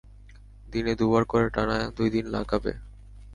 দিনে 0.69 0.93
দুবার 0.95 1.23
করে 1.25 1.47
টানা 1.49 1.77
দুই 1.97 2.09
দিন 2.09 2.25
লাগাবে। 2.27 2.71